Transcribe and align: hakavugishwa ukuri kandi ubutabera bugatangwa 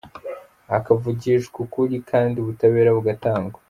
hakavugishwa 0.71 1.57
ukuri 1.65 1.95
kandi 2.09 2.35
ubutabera 2.39 2.89
bugatangwa 2.95 3.57